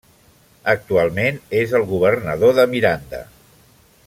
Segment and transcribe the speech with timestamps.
[0.71, 3.23] Actualment és el governador de Miranda.